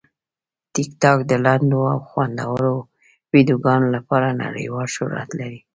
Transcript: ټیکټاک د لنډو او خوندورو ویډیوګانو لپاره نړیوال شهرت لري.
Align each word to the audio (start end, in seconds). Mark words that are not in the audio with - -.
ټیکټاک 0.73 1.19
د 1.29 1.31
لنډو 1.45 1.79
او 1.93 1.99
خوندورو 2.07 2.75
ویډیوګانو 3.31 3.87
لپاره 3.95 4.37
نړیوال 4.43 4.87
شهرت 4.95 5.29
لري. 5.39 5.59